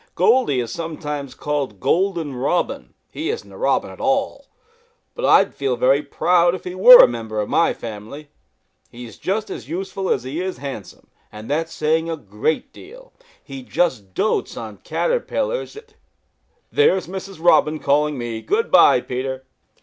[0.15, 2.95] Goldy is sometimes called Golden Robin.
[3.11, 4.47] He isn't a Robin at all,
[5.13, 8.29] but I would feel very proud if he were a member of my family.
[8.89, 13.13] He's just as useful as he is handsome, and that's saying a great deal.
[13.43, 15.77] He just dotes on caterpillars.
[16.71, 17.37] There's Mrs.
[17.39, 18.41] Robin calling me.
[18.41, 19.45] Good by, Peter."